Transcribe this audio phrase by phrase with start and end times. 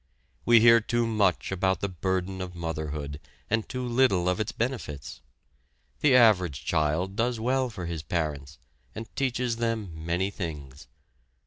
[0.45, 3.19] We hear too much about the burden of motherhood
[3.51, 5.21] and too little of its benefits.
[5.99, 8.57] The average child does well for his parents,
[8.95, 10.87] and teaches them many things.